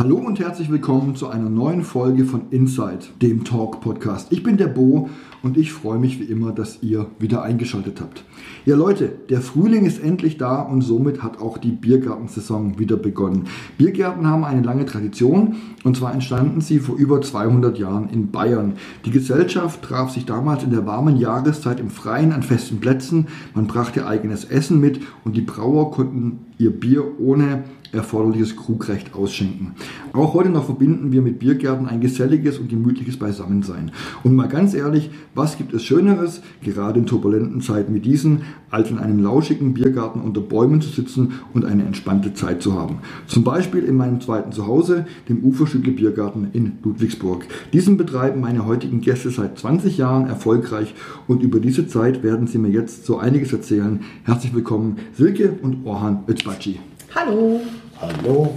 [0.00, 4.32] Hallo und herzlich willkommen zu einer neuen Folge von Inside, dem Talk Podcast.
[4.32, 5.10] Ich bin der Bo
[5.42, 8.24] und ich freue mich wie immer, dass ihr wieder eingeschaltet habt.
[8.64, 13.44] Ja Leute, der Frühling ist endlich da und somit hat auch die Biergartensaison wieder begonnen.
[13.76, 18.76] Biergärten haben eine lange Tradition und zwar entstanden sie vor über 200 Jahren in Bayern.
[19.04, 23.66] Die Gesellschaft traf sich damals in der warmen Jahreszeit im Freien an festen Plätzen, man
[23.66, 29.74] brachte eigenes Essen mit und die Brauer konnten ihr Bier ohne erforderliches Krugrecht ausschenken.
[30.12, 33.92] Auch heute noch verbinden wir mit Biergärten ein geselliges und gemütliches Beisammensein.
[34.24, 38.90] Und mal ganz ehrlich, was gibt es Schöneres, gerade in turbulenten Zeiten wie diesen, als
[38.90, 42.98] in einem lauschigen Biergarten unter Bäumen zu sitzen und eine entspannte Zeit zu haben.
[43.26, 47.46] Zum Beispiel in meinem zweiten Zuhause, dem Uferstückle Biergarten in Ludwigsburg.
[47.72, 50.94] Diesen betreiben meine heutigen Gäste seit 20 Jahren erfolgreich
[51.26, 54.00] und über diese Zeit werden sie mir jetzt so einiges erzählen.
[54.24, 56.78] Herzlich willkommen Silke und Orhan Özbaci.
[57.14, 57.60] Hallo.
[58.00, 58.48] Hallo.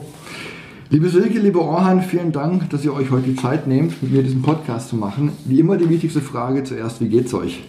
[0.90, 4.24] Liebe Silke, liebe Orhan, vielen Dank, dass ihr euch heute die Zeit nehmt, mit mir
[4.24, 5.34] diesen Podcast zu machen.
[5.44, 7.62] Wie immer die wichtigste Frage zuerst, wie geht's euch?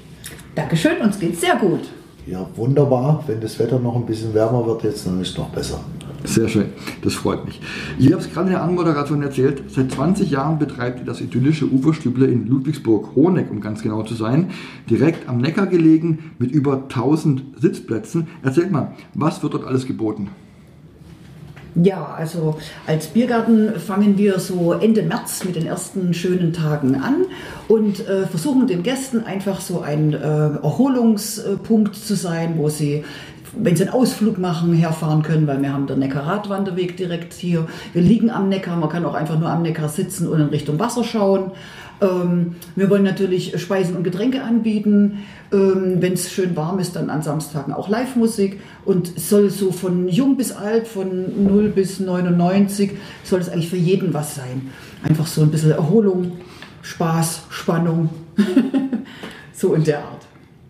[0.55, 1.81] Dankeschön, uns geht's sehr gut.
[2.29, 3.25] Ja, wunderbar.
[3.27, 5.81] Wenn das Wetter noch ein bisschen wärmer wird jetzt, dann ist es noch besser.
[6.23, 6.67] Sehr schön,
[7.03, 7.61] das freut mich.
[7.99, 11.67] Ihr habt es gerade in der Anmoderation erzählt, seit 20 Jahren betreibt ihr das idyllische
[11.67, 14.51] Uferstüble in Ludwigsburg-Honeck, um ganz genau zu sein,
[14.89, 18.29] direkt am Neckar gelegen mit über 1000 Sitzplätzen.
[18.45, 20.31] Erzählt mal, was wird dort alles geboten?
[21.75, 27.27] Ja, also als Biergarten fangen wir so Ende März mit den ersten schönen Tagen an
[27.67, 33.05] und äh, versuchen den Gästen einfach so ein äh, Erholungspunkt zu sein, wo sie
[33.57, 37.67] wenn sie einen Ausflug machen, herfahren können, weil wir haben den Neckar-Radwanderweg direkt hier.
[37.93, 40.79] Wir liegen am Neckar, man kann auch einfach nur am Neckar sitzen und in Richtung
[40.79, 41.53] Wasser schauen.
[42.01, 45.25] Ähm, wir wollen natürlich Speisen und Getränke anbieten.
[45.53, 48.61] Ähm, Wenn es schön warm ist, dann an Samstagen auch Live-Musik.
[48.85, 52.93] Und soll so von jung bis alt, von 0 bis 99,
[53.23, 54.71] soll es eigentlich für jeden was sein.
[55.03, 56.33] Einfach so ein bisschen Erholung,
[56.83, 58.11] Spaß, Spannung.
[59.53, 60.24] so in der Art.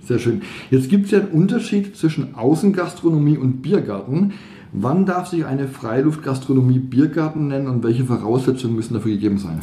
[0.06, 0.42] Sehr schön.
[0.70, 4.34] Jetzt gibt es ja einen Unterschied zwischen Außengastronomie und Biergarten.
[4.72, 9.60] Wann darf sich eine Freiluftgastronomie Biergarten nennen und welche Voraussetzungen müssen dafür gegeben sein?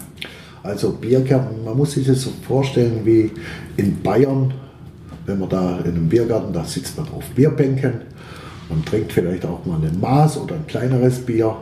[0.64, 3.32] Also Biergärten, man muss sich das so vorstellen wie
[3.78, 4.54] in Bayern,
[5.26, 7.94] wenn man da in einem Biergarten, da sitzt man auf Bierbänken
[8.70, 11.56] und trinkt vielleicht auch mal ein Maß oder ein kleineres Bier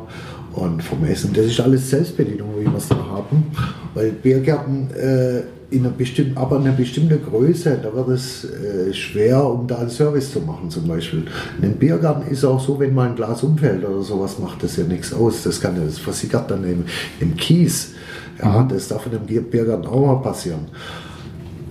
[0.54, 1.34] und vom Essen.
[1.34, 3.46] Das ist alles Selbstbedienung, wie wir es da haben,
[3.94, 5.42] weil Biergärten äh,
[5.72, 9.78] in einer bestimmten, aber in einer bestimmten Größe, da wird es äh, schwer, um da
[9.78, 11.26] einen Service zu machen zum Beispiel.
[11.60, 14.78] In einem Biergarten ist auch so, wenn mal ein Glas umfällt oder sowas, macht das
[14.78, 15.44] ja nichts aus.
[15.44, 16.86] Das kann ja, das versickert dann im,
[17.20, 17.94] im Kies.
[18.42, 20.68] Ja, das darf in einem Biergarten auch mal passieren.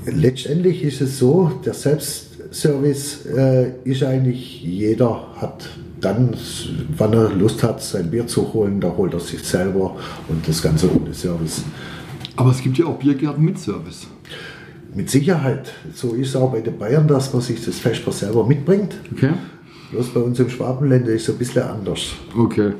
[0.07, 5.69] Letztendlich ist es so, der Selbstservice äh, ist eigentlich, jeder hat
[6.01, 6.37] dann,
[6.97, 9.97] wann er Lust hat, sein Bier zu holen, da holt er sich selber
[10.29, 11.65] und das Ganze ohne Service.
[12.39, 14.07] Aber es gibt ja auch Biergärten mit Service.
[14.95, 15.73] Mit Sicherheit.
[15.93, 18.95] So ist es auch bei den Bayern, dass man sich das Vesper selber mitbringt.
[19.13, 19.33] Okay.
[19.91, 22.13] Bloß bei uns im Schwabenländer ist es ein bisschen anders.
[22.37, 22.75] Okay.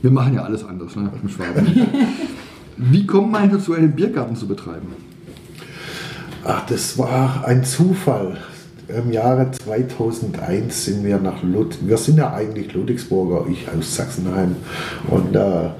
[0.00, 1.12] Wir machen ja alles anders, ne?
[1.22, 1.66] Im Schwaben.
[2.78, 4.88] Wie kommt man dazu, einen Biergarten zu betreiben?
[6.42, 8.38] Ach, das war ein Zufall.
[8.88, 14.56] Im Jahre 2001 sind wir nach Lud wir sind ja eigentlich Ludwigsburger, ich aus Sachsenheim.
[15.08, 15.70] Und äh,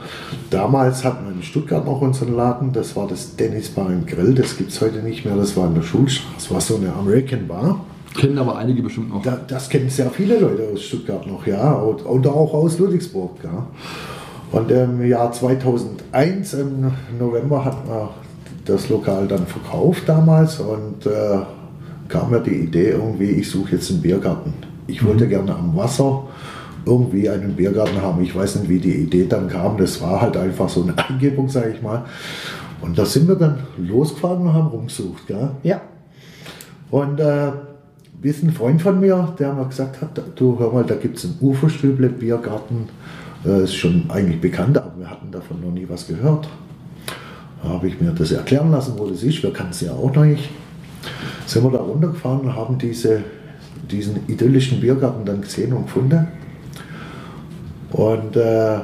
[0.49, 4.57] damals hatten wir in Stuttgart noch unseren Laden, das war das Dennis Bar Grill, das
[4.57, 7.47] gibt es heute nicht mehr, das war in der Schulstraße, das war so eine American
[7.47, 7.85] Bar.
[8.17, 9.23] Kennen aber einige bestimmt noch.
[9.23, 13.33] Da, das kennen sehr viele Leute aus Stuttgart noch, ja, und, und auch aus Ludwigsburg,
[13.43, 13.67] ja.
[14.53, 18.09] Und im Jahr 2001, im November, hat man
[18.65, 21.41] das Lokal dann verkauft damals und äh,
[22.09, 24.53] kam mir die Idee irgendwie, ich suche jetzt einen Biergarten.
[24.87, 26.25] Ich wollte gerne am Wasser
[26.87, 28.23] irgendwie einen Biergarten haben.
[28.23, 29.79] Ich weiß nicht, wie die Idee dann kam.
[29.79, 32.05] Das war halt einfach so eine Eingebung, sage ich mal.
[32.81, 35.27] Und da sind wir dann losgefahren und haben rumgesucht.
[35.27, 35.51] Gell?
[35.63, 35.81] Ja.
[36.91, 37.53] Und äh,
[38.21, 41.17] wie ist ein Freund von mir, der mir gesagt hat, du hör mal, da gibt
[41.17, 42.89] es einen Uferstüble Biergarten.
[43.47, 46.49] Äh, ist schon eigentlich bekannt, aber wir hatten davon noch nie was gehört.
[47.63, 49.43] Da habe ich mir das erklären lassen, wo das ist.
[49.43, 50.51] Wir kannten es ja auch noch nicht
[51.47, 53.23] sind wir da runtergefahren und haben diese,
[53.91, 56.27] diesen idyllischen Biergarten dann gesehen und gefunden.
[57.91, 58.79] Und äh,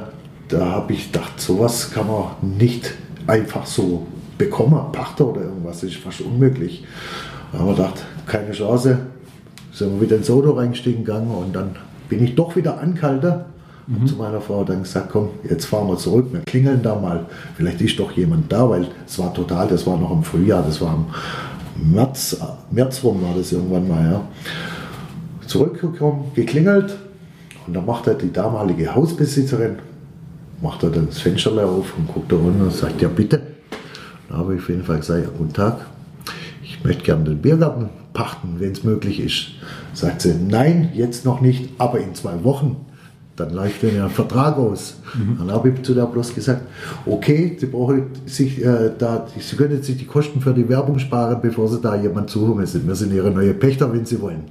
[0.47, 2.25] da habe ich gedacht, sowas kann man
[2.57, 2.93] nicht
[3.27, 6.85] einfach so bekommen, Pachter oder irgendwas, das ist fast unmöglich.
[7.51, 8.99] Da haben wir gedacht, keine Chance,
[9.73, 11.75] sind wir wieder ins Auto reingestiegen gegangen und dann
[12.09, 13.45] bin ich doch wieder angehalten.
[13.87, 17.25] Und zu meiner Frau dann gesagt, komm, jetzt fahren wir zurück, wir klingeln da mal,
[17.57, 20.79] vielleicht ist doch jemand da, weil es war total, das war noch im Frühjahr, das
[20.79, 21.05] war im
[21.75, 22.37] März,
[22.69, 24.27] März rum war das irgendwann mal, ja.
[25.47, 26.97] Zurückgekommen, geklingelt
[27.67, 29.77] und dann macht er die damalige Hausbesitzerin,
[30.61, 33.41] macht er dann das Fenster auf und guckt da runter und sagt, ja bitte.
[34.29, 35.85] Da habe ich auf jeden Fall gesagt, ja, guten Tag,
[36.63, 39.47] ich möchte gerne den Biergarten pachten, wenn es möglich ist.
[39.93, 42.77] Sagt sie, nein, jetzt noch nicht, aber in zwei Wochen.
[43.37, 44.95] Dann läuft dann ja ein Vertrag aus.
[45.39, 46.61] Dann habe ich zu der bloß gesagt,
[47.05, 51.39] okay, Sie, brauchen sich, äh, da, Sie können sich die Kosten für die Werbung sparen,
[51.41, 52.85] bevor Sie da jemand suchen müssen.
[52.85, 54.43] Wir sind Ihre neue Pächter, wenn Sie wollen.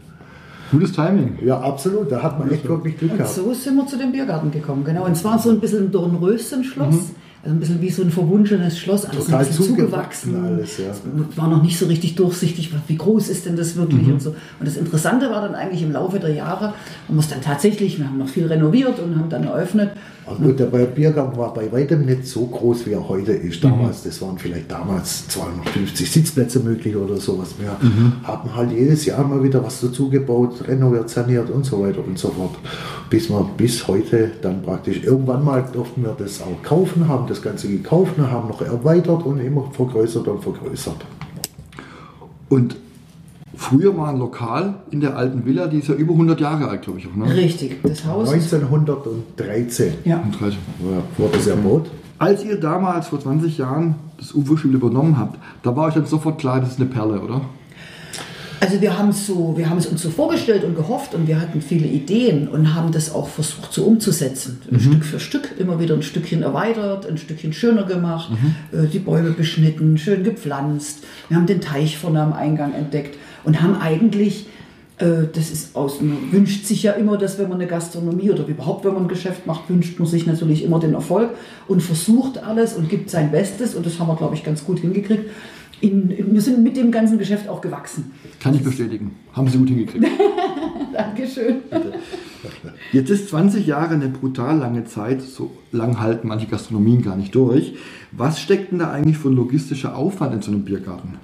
[0.73, 1.39] Gutes Timing.
[1.45, 3.35] Ja, absolut, da hat man echt wirklich Glück Und gehabt.
[3.35, 5.05] so sind wir zu dem Biergarten gekommen, genau.
[5.05, 7.13] Und zwar so ein bisschen ein Dornröschen-Schloss.
[7.43, 10.45] Also ein bisschen wie so ein verwunschenes Schloss, alles Total ein bisschen zugewachsen zugewachsen.
[10.45, 10.91] alles, ja.
[10.91, 14.13] Es war noch nicht so richtig durchsichtig, wie groß ist denn das wirklich Mhm.
[14.15, 14.31] und so.
[14.31, 16.75] Und das Interessante war dann eigentlich im Laufe der Jahre,
[17.09, 19.93] man muss dann tatsächlich, wir haben noch viel renoviert und haben dann eröffnet.
[20.27, 23.65] Und gut, der Biergarten war bei weitem nicht so groß, wie er heute ist.
[23.65, 27.55] Damals, das waren vielleicht damals 250 Sitzplätze möglich oder sowas.
[27.59, 27.77] Wir
[28.23, 32.17] haben halt jedes Jahr mal wieder was dazu gebaut, renoviert, saniert und so weiter und
[32.19, 32.55] so fort.
[33.09, 37.43] Bis wir bis heute dann praktisch irgendwann mal durften wir das auch kaufen, haben das
[37.43, 41.05] Ganze gekauft, und haben noch erweitert und immer vergrößert und vergrößert.
[42.49, 42.77] Und
[43.57, 46.83] früher war ein Lokal in der alten Villa, die ist ja über 100 Jahre alt,
[46.83, 47.15] glaube ich auch.
[47.15, 47.33] Ne?
[47.35, 48.33] Richtig, das Haus.
[48.33, 50.19] ist- 1913 Ja.
[50.21, 50.59] Und 30.
[50.81, 51.91] ja, wurde es erbaut.
[52.19, 56.39] Als ihr damals vor 20 Jahren das Uwe-Schule übernommen habt, da war euch dann sofort
[56.39, 57.41] klar, das ist eine Perle, oder?
[58.61, 61.41] Also wir haben es so, wir haben es uns so vorgestellt und gehofft und wir
[61.41, 64.61] hatten viele Ideen und haben das auch versucht so umzusetzen.
[64.79, 68.31] Stück für Stück immer wieder ein Stückchen erweitert, ein Stückchen schöner gemacht,
[68.73, 70.99] äh, die Bäume beschnitten, schön gepflanzt.
[71.29, 74.47] Wir haben den Teich vorne am Eingang entdeckt und haben eigentlich
[74.99, 78.47] äh, das ist aus, man wünscht sich ja immer, dass wenn man eine Gastronomie oder
[78.47, 81.31] überhaupt wenn man ein Geschäft macht, wünscht man sich natürlich immer den Erfolg
[81.67, 84.81] und versucht alles und gibt sein Bestes und das haben wir, glaube ich, ganz gut
[84.81, 85.31] hingekriegt.
[85.81, 88.13] In, wir sind mit dem ganzen Geschäft auch gewachsen.
[88.39, 89.17] Kann ich bestätigen.
[89.33, 90.07] Haben sie gut hingekriegt.
[90.93, 91.57] Dankeschön.
[92.93, 97.35] Jetzt ist 20 Jahre eine brutal lange Zeit, so lang halten manche Gastronomien gar nicht
[97.35, 97.75] durch.
[98.13, 101.19] Was steckt denn da eigentlich für logistischer Aufwand in so einem Biergarten?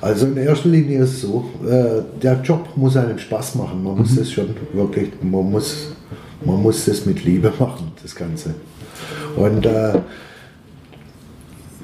[0.00, 3.82] Also in erster Linie ist es so, äh, der Job muss einem Spaß machen.
[3.84, 5.88] Man muss das schon wirklich, man muss,
[6.44, 8.54] man muss das mit Liebe machen, das Ganze.
[9.36, 9.98] Und äh,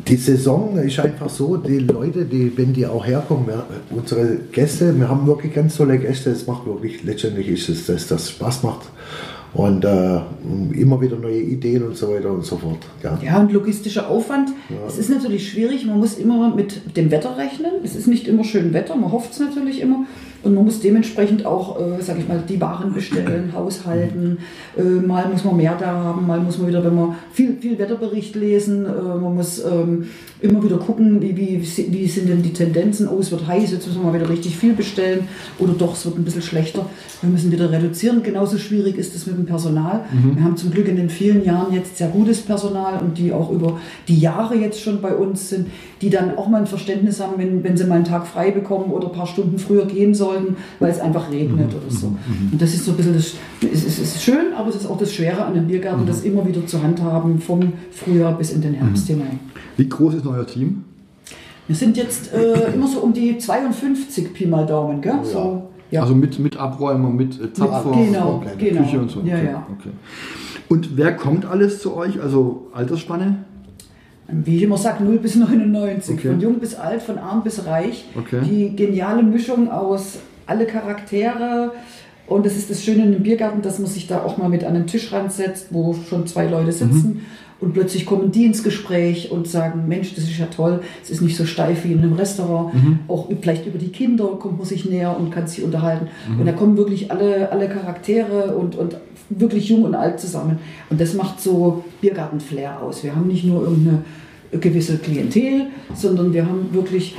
[0.09, 4.99] die Saison ist einfach so, die Leute, die, wenn die auch herkommen, wir, unsere Gäste,
[4.99, 8.63] wir haben wirklich ganz tolle Gäste, es macht wirklich, letztendlich ist es das, das Spaß
[8.63, 8.87] macht.
[9.55, 10.21] Und äh,
[10.75, 12.81] immer wieder neue Ideen und so weiter und so fort.
[13.03, 13.19] Ja.
[13.25, 14.51] Ja, und logistischer Aufwand.
[14.87, 15.87] Es ist natürlich schwierig.
[15.87, 17.71] Man muss immer mit dem Wetter rechnen.
[17.83, 18.97] Es ist nicht immer schön Wetter.
[18.97, 20.05] Man hofft es natürlich immer.
[20.43, 24.39] Und man muss dementsprechend auch, äh, sage ich mal, die Waren bestellen, haushalten.
[24.77, 27.79] Äh, mal muss man mehr da haben, mal muss man wieder, wenn man viel, viel
[27.79, 30.07] Wetterbericht lesen, äh, man muss ähm,
[30.41, 33.09] immer wieder gucken, wie, wie, wie sind denn die Tendenzen.
[33.09, 35.29] Oh, es wird heiß, jetzt müssen wir mal wieder richtig viel bestellen.
[35.59, 36.87] Oder doch, es wird ein bisschen schlechter.
[37.23, 38.23] Wir müssen wieder reduzieren.
[38.23, 40.05] Genauso schwierig ist es mit dem Personal.
[40.35, 43.51] Wir haben zum Glück in den vielen Jahren jetzt sehr gutes Personal und die auch
[43.51, 45.69] über die Jahre jetzt schon bei uns sind,
[46.03, 48.91] die dann auch mal ein Verständnis haben, wenn, wenn sie mal einen Tag frei bekommen
[48.91, 52.07] oder ein paar Stunden früher gehen sollten, weil es einfach regnet oder so.
[52.53, 54.87] Und das ist so ein bisschen das, es ist, es ist schön, aber es ist
[54.87, 58.61] auch das Schwere an dem Biergarten, das immer wieder zu handhaben, vom Frühjahr bis in
[58.61, 59.41] den Herbst hinein.
[59.77, 60.85] Wie groß ist euer Team?
[61.67, 65.19] Wir sind jetzt äh, immer so um die 52 Pi mal Daumen, gell?
[65.25, 66.03] So, ja.
[66.03, 68.83] Also mit, mit Abräumer, mit äh, Zapfer, genau, und genau.
[68.83, 69.21] Küche und so.
[69.23, 69.67] Ja, ja.
[69.79, 69.91] Okay.
[70.69, 72.21] Und wer kommt alles zu euch?
[72.21, 73.45] Also Altersspanne?
[74.29, 76.17] Wie ich immer sage, 0 bis 99.
[76.17, 76.29] Okay.
[76.29, 78.07] Von jung bis alt, von arm bis reich.
[78.17, 78.41] Okay.
[78.45, 81.73] Die geniale Mischung aus alle Charaktere.
[82.27, 84.65] Und das ist das Schöne in dem Biergarten, dass man sich da auch mal mit
[84.65, 87.25] an den Tisch ransetzt, wo schon zwei Leute sitzen.
[87.59, 91.23] Und plötzlich kommen die ins Gespräch und sagen, Mensch, das ist ja toll, es ist
[91.23, 92.75] nicht so steif wie in einem Restaurant.
[93.09, 96.09] Auch vielleicht über die Kinder kommt man sich näher und kann sich unterhalten.
[96.39, 98.97] Und da kommen wirklich alle, alle Charaktere und, und
[99.31, 100.59] wirklich jung und alt zusammen.
[100.91, 103.03] Und das macht so Biergarten-Flair aus.
[103.03, 104.05] Wir haben nicht nur irgendeine
[104.53, 107.17] gewisse Klientel, sondern wir haben wirklich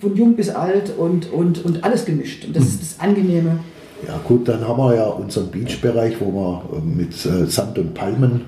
[0.00, 2.44] von jung bis alt und, und, und alles gemischt.
[2.46, 3.58] Und das ist das Angenehme.
[4.06, 7.94] Ja gut, dann haben wir ja unseren Beachbereich, wo wir äh, mit äh, Sand und
[7.94, 8.42] Palmen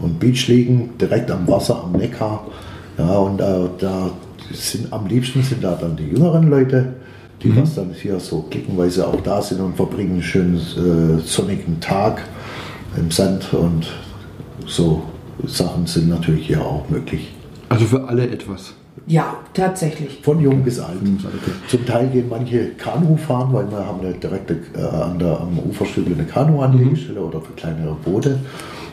[0.00, 2.46] und Beach liegen, direkt am Wasser, am Neckar.
[2.98, 4.10] Ja, und äh, da
[4.52, 6.94] sind am liebsten sind da dann die jüngeren Leute,
[7.42, 11.80] die was dann hier so klickenweise auch da sind und verbringen einen schönen äh, sonnigen
[11.80, 12.22] Tag
[12.96, 13.86] im Sand und
[14.66, 15.02] so
[15.46, 17.32] Sachen sind natürlich hier auch möglich.
[17.68, 18.74] Also für alle etwas.
[19.06, 20.20] Ja, tatsächlich.
[20.22, 20.98] Von jung bis alt.
[21.68, 25.58] Zum Teil gehen manche Kanu fahren, weil wir haben eine direkte äh, an der, am
[25.58, 28.38] Uferstück eine Kanuanlegestelle oder für kleinere Boote,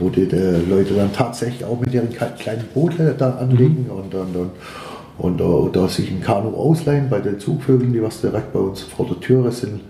[0.02, 4.28] wo die, die Leute dann tatsächlich auch mit ihren kleinen Boote da anlegen und dann
[4.36, 4.52] und,
[5.18, 8.82] und, äh, oder sich ein Kanu ausleihen bei den Zugvögeln, die was direkt bei uns
[8.82, 9.82] vor der Türe sind.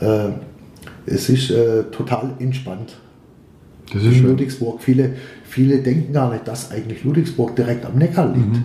[0.00, 0.30] Äh,
[1.06, 2.96] es ist äh, total entspannt.
[3.92, 4.80] Das in Ludwigsburg.
[4.80, 8.56] Viele, viele denken gar nicht, dass eigentlich Ludwigsburg direkt am Neckar liegt.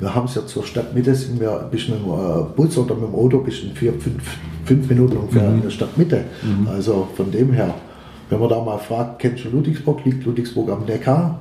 [0.00, 2.96] wir haben es ja zur Stadtmitte, sind wir ein bisschen mit dem äh, Bus oder
[2.96, 4.22] mit dem Auto, ein bisschen vier, fünf,
[4.64, 6.24] fünf Minuten ungefähr in der Stadtmitte.
[6.66, 7.74] Also von dem her,
[8.32, 11.38] wenn man da mal fragt, kennst du Ludwigsburg, liegt Ludwigsburg am Neckar,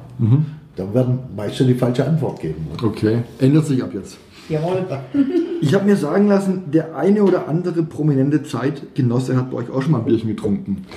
[0.75, 2.67] dann werden meistens die falsche Antwort geben.
[2.83, 4.17] Okay, ändert sich ab jetzt.
[4.49, 4.85] Jawohl.
[5.63, 9.83] Ich habe mir sagen lassen, der eine oder andere prominente Zeitgenosse hat bei euch auch
[9.83, 10.87] schon mal ein Bierchen getrunken.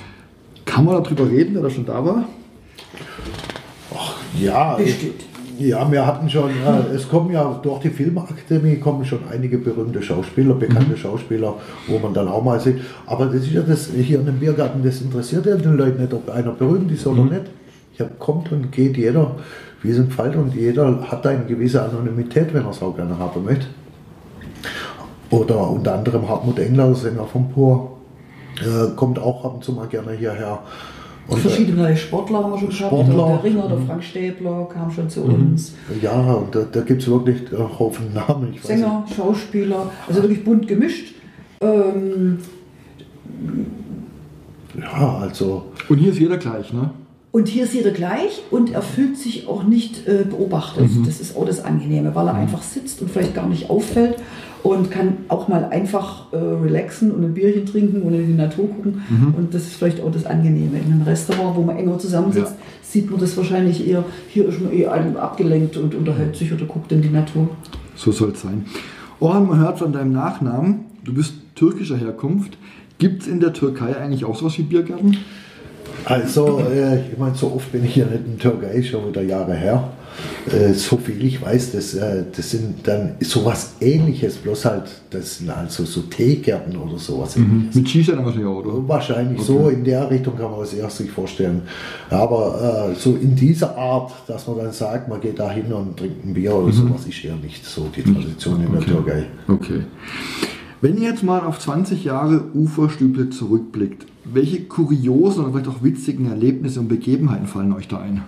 [0.65, 2.27] Kann man darüber reden, der da schon da war?
[4.39, 5.23] Ja, Bestimmt.
[5.57, 10.01] Ja, wir hatten schon, äh, es kommen ja durch die Filmakademie kommen schon einige berühmte
[10.01, 11.53] Schauspieler, bekannte Schauspieler,
[11.87, 12.81] wo man dann auch mal sieht.
[13.05, 16.13] Aber das ist ja das hier in dem Biergarten, das interessiert ja den Leuten nicht,
[16.13, 17.43] ob einer berühmt ist oder nicht.
[17.93, 19.35] Hier kommt und geht jeder,
[19.81, 22.95] wie es ihm gefällt und jeder hat da eine gewisse Anonymität, wenn er es auch
[22.95, 23.67] gerne haben möchte.
[25.29, 27.97] Oder unter anderem Hartmut Engler, Sänger vom Pur,
[28.59, 30.59] äh, kommt auch ab und zu mal gerne hierher.
[31.27, 32.91] Und, äh, Verschiedene Sportler haben wir schon gehabt.
[32.91, 33.27] Sportler.
[33.27, 35.73] Der Ringer, der Frank Stäbler kam schon zu uns.
[36.01, 38.53] Ja, und da, da gibt es wirklich einen Haufen Namen.
[38.53, 41.15] Ich weiß Sänger, Schauspieler, also wirklich bunt gemischt.
[41.61, 42.39] Ähm.
[44.79, 46.91] Ja, also Und hier ist jeder gleich, ne?
[47.35, 50.89] und hier ist jeder gleich und er fühlt sich auch nicht äh, beobachtet.
[51.05, 54.15] Das ist auch das Angenehme, weil er einfach sitzt und vielleicht gar nicht auffällt
[54.65, 58.67] und kann auch mal einfach äh, relaxen und ein Bierchen trinken und in die Natur
[58.67, 59.03] gucken.
[59.37, 60.79] Und das ist vielleicht auch das Angenehme.
[60.79, 62.65] In einem Restaurant, wo man enger zusammensitzt, Ja.
[62.81, 64.03] sieht man das wahrscheinlich eher.
[64.27, 67.47] Hier ist man eher einem abgelenkt und unterhält sich oder guckt in die Natur.
[67.95, 68.65] So soll es sein.
[69.19, 72.57] Orhan, man hört von deinem Nachnamen, du bist türkischer Herkunft.
[72.97, 75.17] Gibt es in der Türkei eigentlich auch sowas wie Biergärten?
[76.05, 79.53] Also, äh, ich meine, so oft bin ich ja nicht in Türkei, schon wieder Jahre
[79.53, 79.91] her.
[80.51, 85.39] Äh, so viel ich weiß, das, äh, das sind dann sowas ähnliches, bloß halt, das
[85.39, 87.75] sind also so Teegärten oder sowas ähnliches.
[87.75, 88.87] Mit wahrscheinlich auch, oder?
[88.87, 91.63] Wahrscheinlich so in der Richtung kann man das erst sich vorstellen.
[92.09, 95.97] Aber äh, so in dieser Art, dass man dann sagt, man geht da hin und
[95.97, 99.25] trinkt ein Bier oder sowas, ist eher nicht so die Tradition in der Türkei.
[99.47, 99.81] Okay.
[100.81, 106.29] Wenn ihr jetzt mal auf 20 Jahre Uferstüble zurückblickt, welche kuriosen oder vielleicht auch witzigen
[106.29, 108.23] Erlebnisse und Begebenheiten fallen euch da ein?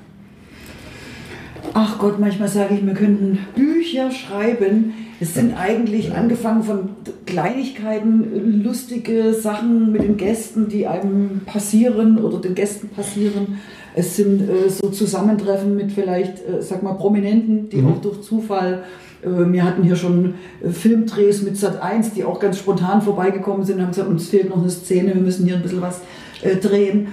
[1.80, 4.96] Ach Gott, manchmal sage ich, wir könnten Bücher schreiben.
[5.20, 6.90] Es sind eigentlich angefangen von
[7.28, 13.60] Kleinigkeiten, lustige Sachen mit den Gästen, die einem passieren oder den Gästen passieren.
[13.94, 18.84] Es sind äh, so Zusammentreffen mit vielleicht, äh, sag mal, Prominenten, die auch durch Zufall.
[19.22, 23.64] Äh, wir hatten hier schon äh, Filmdrehs mit Sat 1, die auch ganz spontan vorbeigekommen
[23.64, 26.02] sind, haben gesagt, uns fehlt noch eine Szene, wir müssen hier ein bisschen was
[26.42, 27.10] äh, drehen.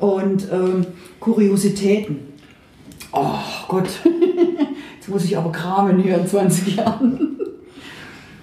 [0.00, 0.86] Und ähm,
[1.20, 2.27] Kuriositäten.
[3.12, 3.38] Oh
[3.68, 3.88] Gott,
[4.96, 7.38] jetzt muss ich aber kramen hier in 20 Jahren.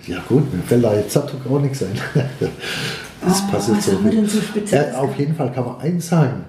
[0.07, 1.99] Ja gut, mir fällt da jetzt auch nichts ein.
[3.25, 4.21] Das Ah, passiert was so haben wir viel.
[4.21, 4.29] denn
[4.69, 6.43] so Äh, auf jeden Fall kann man eins sagen.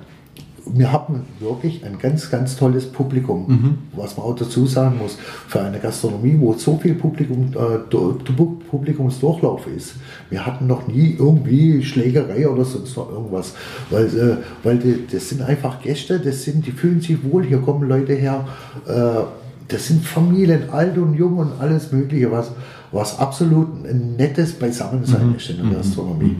[0.69, 3.79] Wir haben wirklich ein ganz, ganz tolles Publikum, Mhm.
[3.97, 5.17] was man auch dazu sagen muss.
[5.47, 9.95] Für eine Gastronomie, wo so viel Publikum, äh, du- du- Publikumsdurchlauf ist.
[10.29, 13.55] Wir hatten noch nie irgendwie Schlägerei oder sonst noch irgendwas.
[13.91, 17.59] Weil, äh, weil die, das sind einfach Gäste, das sind, die fühlen sich wohl, hier
[17.59, 18.47] kommen Leute her.
[18.89, 19.23] Äh,
[19.69, 22.51] das sind Familien, alt und jung und alles Mögliche, was,
[22.93, 26.37] was absolut ein nettes Beisammensein ist in der Gastronomie.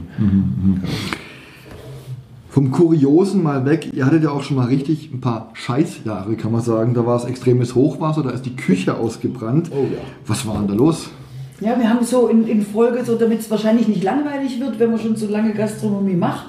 [2.49, 6.51] Vom Kuriosen mal weg, ihr hattet ja auch schon mal richtig ein paar Scheißjahre, kann
[6.51, 6.93] man sagen.
[6.93, 9.69] Da war es extremes Hochwasser, da ist die Küche ausgebrannt.
[9.71, 9.99] Oh ja.
[10.25, 11.09] Was war denn da los?
[11.59, 14.91] Ja, wir haben so in, in Folge, so damit es wahrscheinlich nicht langweilig wird, wenn
[14.91, 16.47] man schon so lange Gastronomie macht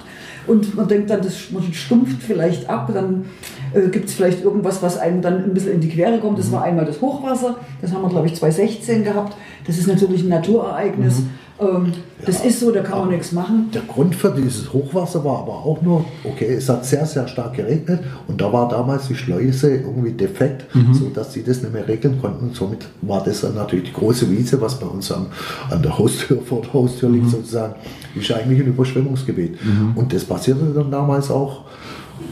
[0.49, 3.25] und man denkt dann, das man stumpft vielleicht ab, dann
[3.73, 6.39] äh, gibt es vielleicht irgendwas, was einem dann ein bisschen in die Quere kommt.
[6.39, 9.35] Das war einmal das Hochwasser, das haben wir glaube ich 2016 gehabt.
[9.65, 11.23] Das ist natürlich ein Naturereignis.
[11.59, 11.93] Ähm,
[12.25, 13.69] das ist so, da kann man nichts machen.
[13.73, 17.55] Der Grund für dieses Hochwasser war aber auch nur, okay, es hat sehr, sehr stark
[17.55, 22.19] geregnet und da war damals die Schleuse irgendwie defekt, sodass sie das nicht mehr regeln
[22.21, 22.47] konnten.
[22.47, 25.27] Und somit war das dann natürlich die große Wiese, was bei uns an,
[25.69, 27.75] an der Haustür, vor der Haustür liegt sozusagen,
[28.15, 29.57] ist eigentlich ein Überschwemmungsgebiet.
[29.95, 31.65] Und das passierte dann damals auch.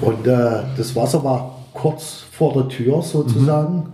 [0.01, 3.93] Und äh, das Wasser war kurz vor der Tür sozusagen.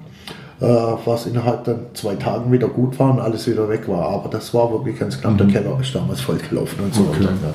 [0.64, 4.08] Äh, was innerhalb dann zwei Tagen wieder gut war und alles wieder weg war.
[4.08, 5.38] Aber das war wirklich ganz knapp.
[5.38, 7.08] Der Keller ist damals vollgelaufen und so Mhm.
[7.10, 7.20] Okay.
[7.26, 7.32] weiter.
[7.44, 7.54] Ja.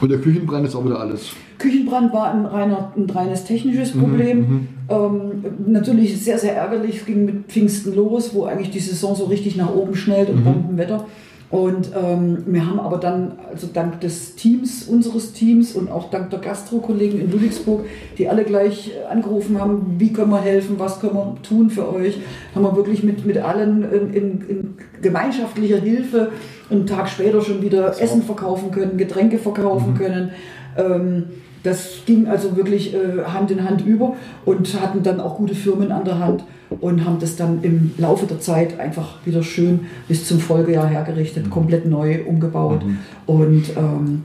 [0.00, 1.30] Und der Küchenbrand ist auch wieder alles.
[1.58, 4.68] Küchenbrand war ein, reiner, ein reines technisches Problem.
[4.88, 6.96] Ähm, natürlich sehr, sehr ärgerlich.
[6.98, 10.42] Es ging mit Pfingsten los, wo eigentlich die Saison so richtig nach oben schnellt und
[10.44, 11.04] Bombenwetter.
[11.50, 16.28] Und ähm, wir haben aber dann, also dank des Teams, unseres Teams und auch dank
[16.28, 17.86] der Gastro-Kollegen in Ludwigsburg,
[18.18, 21.90] die alle gleich äh, angerufen haben, wie können wir helfen, was können wir tun für
[21.90, 22.18] euch,
[22.54, 26.32] haben wir wirklich mit, mit allen in, in, in gemeinschaftlicher Hilfe
[26.68, 30.32] einen Tag später schon wieder Essen verkaufen können, Getränke verkaufen können.
[30.76, 31.24] Ähm,
[31.62, 35.92] das ging also wirklich äh, Hand in Hand über und hatten dann auch gute Firmen
[35.92, 36.44] an der Hand
[36.80, 41.50] und haben das dann im Laufe der Zeit einfach wieder schön bis zum Folgejahr hergerichtet,
[41.50, 42.82] komplett neu umgebaut
[43.26, 44.22] und ähm,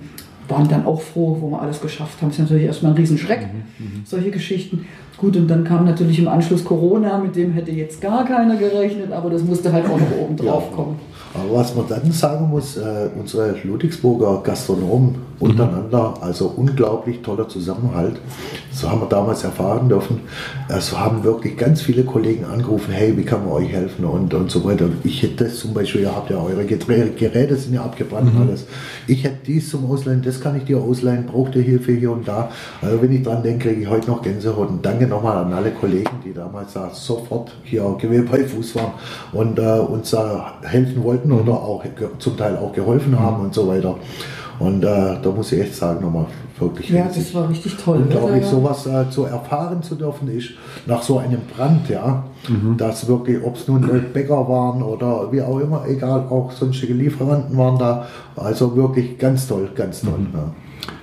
[0.48, 2.30] waren dann auch froh, wo wir alles geschafft haben.
[2.30, 3.48] Das ist natürlich erstmal ein Riesenschreck,
[4.04, 4.86] solche Geschichten.
[5.18, 9.12] Gut, und dann kam natürlich im Anschluss Corona, mit dem hätte jetzt gar keiner gerechnet,
[9.12, 11.00] aber das musste halt auch noch oben drauf kommen.
[11.34, 18.16] Aber was man dann sagen muss, äh, unsere Ludwigsburger Gastronomen untereinander, also unglaublich toller Zusammenhalt.
[18.72, 20.22] So haben wir damals erfahren dürfen.
[20.70, 24.34] Äh, so haben wirklich ganz viele Kollegen angerufen, hey, wie kann man euch helfen und,
[24.34, 24.86] und so weiter.
[25.04, 28.42] Ich hätte das zum Beispiel, ihr habt ja eure Geträ- Geräte sind ja abgebrannt und
[28.42, 28.66] alles.
[29.08, 32.28] Ich hätte dies zum Ausleihen, das kann ich dir ausleihen, braucht ihr Hilfe hier und
[32.28, 32.50] da.
[32.82, 34.70] Also wenn ich dran denke, kriege ich heute noch Gänsehaut.
[34.70, 38.94] Und danke nochmal an alle Kollegen, die damals da sofort hier Gewehr bei Fuß waren
[39.34, 41.84] und äh, uns da helfen wollten oder auch
[42.20, 43.96] zum Teil auch geholfen haben und so weiter.
[44.60, 46.26] Und äh, da muss ich echt sagen, nochmal
[46.60, 47.24] wirklich Ja, riesig.
[47.24, 47.98] das war richtig toll.
[47.98, 50.52] Unglaublich, Also, sowas äh, zu erfahren zu dürfen ist,
[50.86, 52.24] nach so einem Brand, ja,
[52.78, 56.94] dass wirklich, ob es nun äh, Bäcker waren oder wie auch immer, egal, auch sonstige
[56.94, 60.20] Lieferanten waren da, also wirklich ganz toll, ganz toll.
[60.34, 60.52] Ja.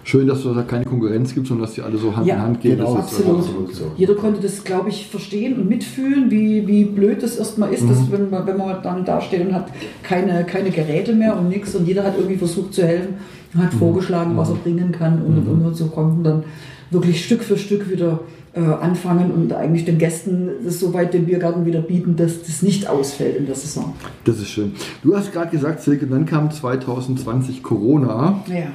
[0.05, 2.41] Schön, dass es da keine Konkurrenz gibt, sondern dass die alle so Hand Ja, in
[2.43, 2.77] Hand gehen.
[2.79, 3.39] genau, Absolut.
[3.41, 3.85] absolut so.
[3.97, 8.11] Jeder konnte das, glaube ich, verstehen und mitfühlen, wie, wie blöd das erstmal ist, dass
[8.11, 9.69] wenn, man, wenn man dann da steht und hat
[10.03, 13.15] keine, keine Geräte mehr und nichts und jeder hat irgendwie versucht zu helfen,
[13.57, 16.45] hat vorgeschlagen, was er bringen kann und, und, und so konnten dann
[16.91, 18.21] wirklich Stück für Stück wieder
[18.53, 22.89] äh, anfangen und eigentlich den Gästen das soweit den Biergarten wieder bieten, dass das nicht
[22.89, 23.95] ausfällt in der Saison.
[24.25, 24.73] Das ist schön.
[25.05, 28.43] Du hast gerade gesagt, Silke, dann kam 2020 Corona.
[28.49, 28.73] Ja.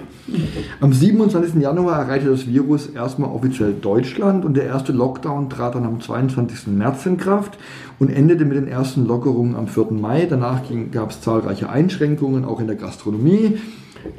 [0.80, 1.56] Am 27.
[1.62, 6.68] Januar erreichte das Virus erstmal offiziell Deutschland und der erste Lockdown trat dann am 22.
[6.68, 7.58] März in Kraft
[8.00, 9.92] und endete mit den ersten Lockerungen am 4.
[9.92, 10.26] Mai.
[10.26, 13.58] Danach gab es zahlreiche Einschränkungen, auch in der Gastronomie.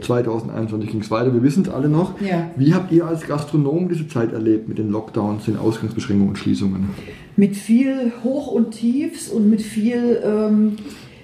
[0.01, 2.21] 2021 ging es weiter, wir wissen es alle noch.
[2.21, 2.51] Ja.
[2.57, 6.91] Wie habt ihr als Gastronom diese Zeit erlebt mit den Lockdowns, den Ausgangsbeschränkungen und Schließungen?
[7.37, 10.77] mit viel Hoch und Tiefs und mit viel, ähm,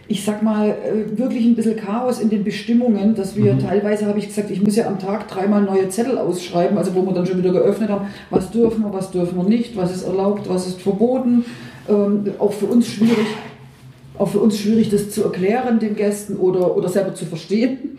[0.09, 4.19] ich sag mal, äh, wirklich ein bisschen Chaos in den Bestimmungen, dass wir teilweise, habe
[4.19, 7.27] ich gesagt, ich muss ja am Tag dreimal neue Zettel ausschreiben, also wo wir dann
[7.27, 10.67] schon wieder geöffnet haben, was dürfen wir, was dürfen wir nicht, was ist erlaubt, was
[10.67, 11.45] ist verboten.
[11.89, 13.27] Ähm, auch für uns schwierig,
[14.19, 17.99] auch für uns schwierig, das zu erklären den Gästen oder, oder selber zu verstehen.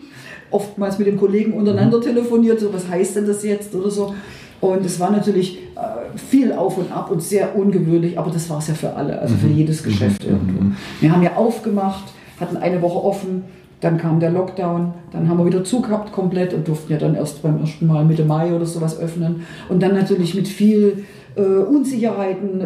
[0.54, 4.14] Oftmals mit dem Kollegen untereinander telefoniert, so was heißt denn das jetzt oder so.
[4.60, 8.58] Und es war natürlich äh, viel auf und ab und sehr ungewöhnlich, aber das war
[8.58, 10.74] es ja für alle, also für jedes Geschäft irgendwo.
[11.00, 12.04] Wir haben ja aufgemacht,
[12.38, 13.44] hatten eine Woche offen,
[13.80, 17.42] dann kam der Lockdown, dann haben wir wieder zugehabt komplett und durften ja dann erst
[17.42, 19.42] beim ersten Mal Mitte Mai oder sowas öffnen.
[19.68, 21.04] Und dann natürlich mit viel
[21.36, 22.64] äh, Unsicherheiten.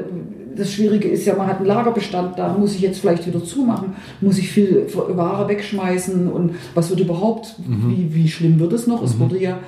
[0.56, 3.92] Das Schwierige ist ja, man hat einen Lagerbestand, da muss ich jetzt vielleicht wieder zumachen,
[4.20, 9.04] muss ich viel Ware wegschmeißen und was wird überhaupt, wie, wie schlimm wird es noch?
[9.04, 9.60] Es wurde ja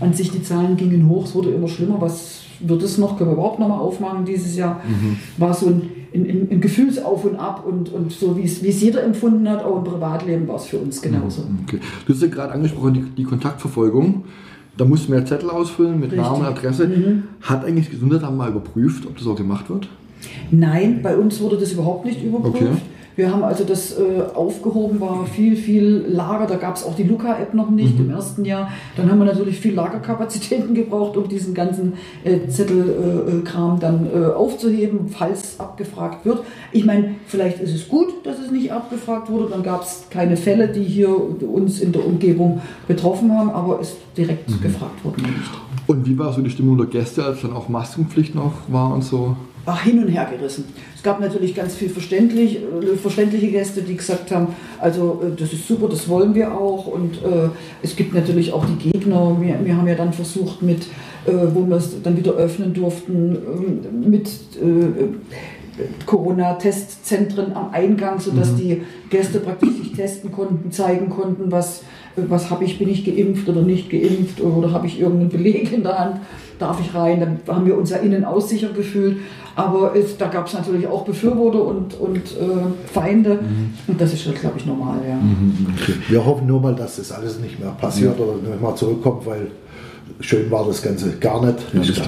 [0.00, 3.28] an sich, die Zahlen gingen hoch, es wurde immer schlimmer, was wird es noch, können
[3.30, 4.80] wir überhaupt noch mal aufmachen dieses Jahr?
[5.36, 5.82] War so ein,
[6.14, 9.46] ein, ein, ein Gefühlsauf und Ab und, und so, wie es, wie es jeder empfunden
[9.50, 11.42] hat, auch im Privatleben war es für uns genauso.
[11.64, 11.78] Okay.
[12.06, 14.24] Du hast ja gerade angesprochen, die, die Kontaktverfolgung.
[14.78, 16.20] Da mussten wir Zettel ausfüllen mit Richtig.
[16.20, 16.88] Namen, Adresse.
[17.42, 19.88] Hat eigentlich das Gesundheitsamt mal überprüft, ob das auch gemacht wird?
[20.50, 22.62] Nein, bei uns wurde das überhaupt nicht überprüft.
[22.62, 22.76] Okay.
[23.18, 26.46] Wir haben also das äh, aufgehoben, war viel, viel Lager.
[26.46, 28.70] Da gab es auch die Luca-App noch nicht im ersten Jahr.
[28.96, 35.08] Dann haben wir natürlich viel Lagerkapazitäten gebraucht, um diesen ganzen äh, Zettelkram dann äh, aufzuheben,
[35.08, 36.44] falls abgefragt wird.
[36.70, 39.48] Ich meine, vielleicht ist es gut, dass es nicht abgefragt wurde.
[39.50, 43.96] Dann gab es keine Fälle, die hier uns in der Umgebung betroffen haben, aber ist
[44.16, 45.50] direkt gefragt worden nicht.
[45.88, 49.02] Und wie war so die Stimmung der Gäste, als dann auch Maskenpflicht noch war und
[49.02, 49.34] so?
[49.70, 50.64] Ach, hin und her gerissen.
[50.96, 55.52] Es gab natürlich ganz viel verständlich, äh, verständliche Gäste, die gesagt haben, also äh, das
[55.52, 56.86] ist super, das wollen wir auch.
[56.86, 57.50] Und äh,
[57.82, 59.36] es gibt natürlich auch die Gegner.
[59.38, 60.84] Wir, wir haben ja dann versucht, mit,
[61.26, 63.36] äh, wo wir es dann wieder öffnen durften,
[63.92, 71.52] ähm, mit äh, Corona-Testzentren am Eingang, sodass die Gäste praktisch sich testen konnten, zeigen konnten,
[71.52, 71.82] was
[72.28, 75.82] was habe ich, bin ich geimpft oder nicht geimpft oder habe ich irgendeinen Beleg in
[75.82, 76.20] der Hand,
[76.58, 79.18] darf ich rein, dann haben wir uns ja innen aus sicher gefühlt.
[79.56, 83.40] Aber es, da gab es natürlich auch Befürworter und, und äh, Feinde.
[83.42, 83.74] Mhm.
[83.88, 84.98] Und das ist schon, glaube ich, normal.
[85.08, 85.16] Ja.
[85.16, 85.94] Mhm, okay.
[86.08, 88.24] Wir hoffen nur mal, dass das alles nicht mehr passiert ja.
[88.24, 89.48] oder nicht mal zurückkommt, weil
[90.20, 91.58] schön war das Ganze gar nicht.
[91.72, 92.04] Ja, das ja.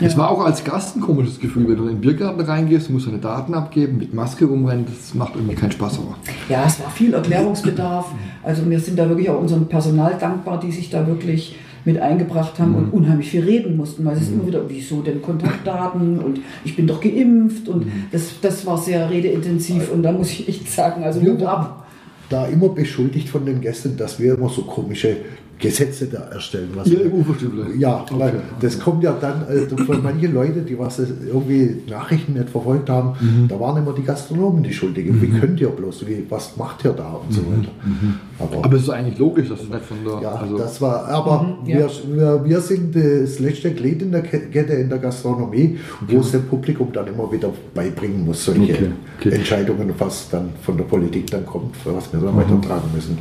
[0.00, 3.06] Es war auch als Gast ein komisches Gefühl, wenn du in den Biergarten reingehst, musst
[3.06, 5.98] deine Daten abgeben, mit Maske rumrennen, das macht irgendwie keinen Spaß.
[5.98, 6.16] Aber.
[6.48, 8.06] Ja, es war viel Erklärungsbedarf.
[8.42, 12.58] Also wir sind da wirklich auch unserem Personal dankbar, die sich da wirklich mit eingebracht
[12.58, 12.76] haben mhm.
[12.76, 14.26] und unheimlich viel reden mussten, weil es mhm.
[14.26, 18.04] ist immer wieder, wieso denn Kontaktdaten und ich bin doch geimpft und mhm.
[18.12, 21.86] das, das war sehr redeintensiv und da muss ich echt sagen, also Hut ab.
[22.28, 25.16] Da immer beschuldigt von den Gästen, dass wir immer so komische
[25.62, 26.70] Gesetze da erstellen.
[26.74, 27.66] Was ja, Uferstübler.
[27.78, 28.14] Ja, okay.
[28.18, 32.90] weil das kommt ja dann äh, von manchen Leuten, die was irgendwie Nachrichten nicht verfolgt
[32.90, 33.48] haben, mhm.
[33.48, 35.16] da waren immer die Gastronomen die Schuldigen.
[35.16, 35.22] Mhm.
[35.22, 37.34] Wie könnt ihr bloß, wie, was macht ihr da und mhm.
[37.34, 37.70] so weiter.
[37.84, 38.14] Mhm.
[38.40, 40.20] Aber, aber es ist eigentlich logisch, dass es nicht von der...
[40.20, 41.78] Ja, also das war, aber mhm, ja.
[41.78, 46.32] wir, wir, wir, sind das letzte Glied in der Kette in der Gastronomie, wo es
[46.32, 48.90] dem Publikum dann immer wieder beibringen muss, solche okay.
[49.20, 49.30] Okay.
[49.30, 53.16] Entscheidungen, was dann von der Politik dann kommt, was wir dann weitertragen müssen.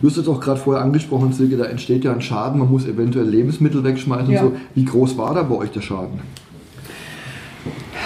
[0.00, 2.86] Du hast jetzt auch gerade vorher angesprochen, Silke, da entsteht ja ein Schaden, man muss
[2.86, 4.42] eventuell Lebensmittel wegschmeißen ja.
[4.42, 4.60] und so.
[4.74, 6.20] Wie groß war da bei euch der Schaden?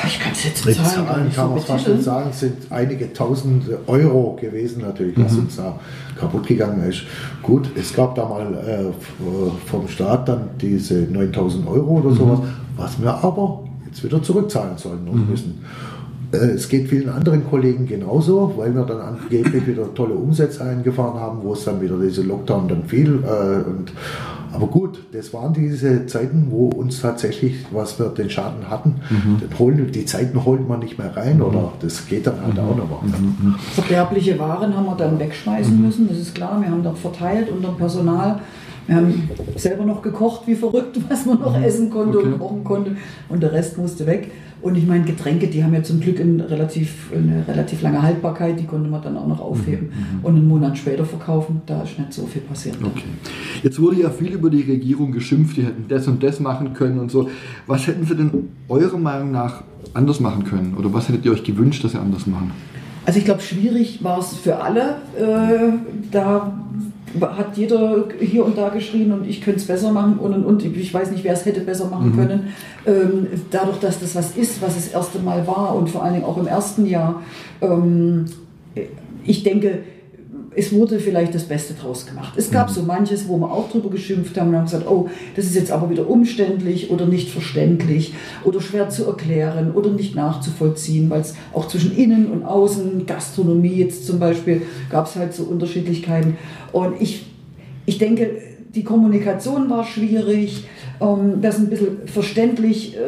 [0.06, 1.06] Ich kann es jetzt nicht sagen.
[1.06, 5.38] Zahlen kann man fast nicht sagen, es sind einige tausend Euro gewesen natürlich, was mhm.
[5.40, 5.78] uns da
[6.18, 7.02] kaputt gegangen ist.
[7.42, 12.16] Gut, es gab da mal äh, vom Staat dann diese 9000 Euro oder mhm.
[12.16, 12.38] sowas,
[12.76, 15.30] was wir aber jetzt wieder zurückzahlen sollen und mhm.
[15.30, 15.64] müssen.
[16.34, 21.20] Äh, es geht vielen anderen Kollegen genauso, weil wir dann angeblich wieder tolle Umsätze eingefahren
[21.20, 23.22] haben, wo es dann wieder diese Lockdown dann fiel.
[23.24, 23.92] Äh, und,
[24.52, 29.58] aber gut, das waren diese Zeiten, wo uns tatsächlich, was wir den Schaden hatten, mhm.
[29.58, 31.44] holen, die Zeiten holt man nicht mehr rein mhm.
[31.44, 32.60] oder das geht dann halt mhm.
[32.60, 33.18] auch noch weiter.
[33.18, 33.56] Mhm.
[33.72, 35.86] Verderbliche Waren haben wir dann wegschmeißen mhm.
[35.86, 36.60] müssen, das ist klar.
[36.60, 38.40] Wir haben dann verteilt unter Personal.
[38.86, 41.64] Wir haben selber noch gekocht wie verrückt, was man noch mhm.
[41.64, 42.26] essen konnte okay.
[42.28, 42.96] und kochen konnte
[43.28, 44.30] und der Rest musste weg.
[44.64, 48.58] Und ich meine, Getränke, die haben ja zum Glück eine relativ, eine relativ lange Haltbarkeit,
[48.58, 50.18] die konnte man dann auch noch aufheben mhm.
[50.20, 50.24] mhm.
[50.24, 51.60] und einen Monat später verkaufen.
[51.66, 52.78] Da ist nicht so viel passiert.
[52.82, 53.04] Okay.
[53.62, 56.98] Jetzt wurde ja viel über die Regierung geschimpft, die hätten das und das machen können
[56.98, 57.28] und so.
[57.66, 60.74] Was hätten Sie denn eurer Meinung nach anders machen können?
[60.78, 62.50] Oder was hättet ihr euch gewünscht, dass sie anders machen?
[63.04, 65.74] Also ich glaube, schwierig war es für alle, äh,
[66.10, 66.58] da
[67.20, 70.64] hat jeder hier und da geschrien und ich könnte es besser machen und, und, und
[70.64, 72.16] ich weiß nicht, wer es hätte besser machen mhm.
[72.16, 72.48] können.
[72.86, 76.26] Ähm, dadurch, dass das was ist, was das erste Mal war und vor allen Dingen
[76.26, 77.22] auch im ersten Jahr,
[77.60, 78.26] ähm,
[79.24, 79.80] ich denke,
[80.56, 82.34] es wurde vielleicht das Beste draus gemacht.
[82.36, 82.74] Es gab mhm.
[82.74, 85.70] so manches, wo wir auch drüber geschimpft haben und haben gesagt, oh, das ist jetzt
[85.70, 88.14] aber wieder umständlich oder nicht verständlich
[88.44, 93.74] oder schwer zu erklären oder nicht nachzuvollziehen, weil es auch zwischen Innen und Außen, Gastronomie
[93.74, 96.36] jetzt zum Beispiel, gab es halt so Unterschiedlichkeiten.
[96.72, 97.26] Und ich,
[97.86, 98.30] ich denke,
[98.74, 100.66] die Kommunikation war schwierig,
[101.00, 102.98] ähm, das ein bisschen verständlich äh,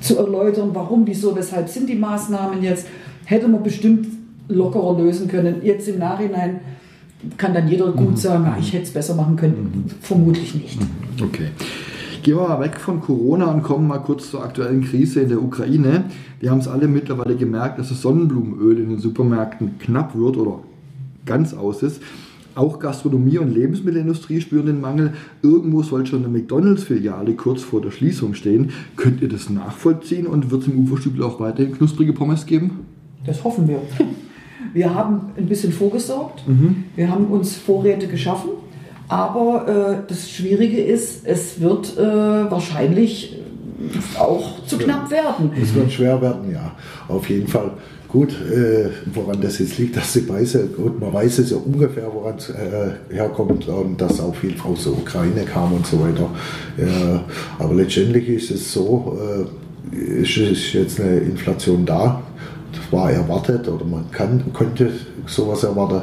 [0.00, 2.86] zu erläutern, warum, wieso, weshalb sind die Maßnahmen jetzt,
[3.24, 4.06] hätte man bestimmt
[4.48, 5.56] lockerer lösen können.
[5.62, 6.60] Jetzt im Nachhinein
[7.36, 8.16] kann dann jeder gut mhm.
[8.16, 9.84] sagen, ah, ich hätte es besser machen können.
[9.86, 9.90] Mhm.
[10.00, 10.80] Vermutlich nicht.
[10.80, 11.24] Mhm.
[11.24, 11.48] Okay.
[12.22, 15.40] Gehen wir mal weg von Corona und kommen mal kurz zur aktuellen Krise in der
[15.40, 16.04] Ukraine.
[16.40, 20.58] Wir haben es alle mittlerweile gemerkt, dass das Sonnenblumenöl in den Supermärkten knapp wird oder
[21.24, 22.02] ganz aus ist.
[22.56, 25.12] Auch Gastronomie und Lebensmittelindustrie spüren den Mangel.
[25.42, 28.70] Irgendwo soll schon eine McDonalds-Filiale kurz vor der Schließung stehen.
[28.96, 32.86] Könnt ihr das nachvollziehen und wird es im Uferstübel auch weiterhin knusprige Pommes geben?
[33.26, 33.80] Das hoffen wir.
[34.72, 36.84] Wir haben ein bisschen vorgesorgt, mhm.
[36.94, 38.50] wir haben uns Vorräte geschaffen,
[39.08, 43.38] aber äh, das Schwierige ist, es wird äh, wahrscheinlich
[44.18, 45.50] auch zu knapp werden.
[45.60, 46.72] Es wird schwer werden, ja,
[47.08, 47.72] auf jeden Fall.
[48.08, 52.08] Gut, äh, woran das jetzt liegt, dass die Preise, gut, man weiß es ja ungefähr,
[52.12, 56.30] woran es äh, herkommt und dass auch viel aus der Ukraine kam und so weiter.
[56.78, 57.24] Ja,
[57.58, 62.22] aber letztendlich ist es so, äh, ist, ist jetzt eine Inflation da,
[62.90, 64.90] war erwartet oder man kann, konnte
[65.26, 66.02] sowas erwarten.